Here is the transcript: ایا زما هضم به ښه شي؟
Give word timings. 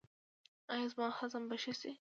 ایا 0.73 0.85
زما 0.93 1.07
هضم 1.19 1.43
به 1.49 1.55
ښه 1.63 1.73
شي؟ 1.79 1.91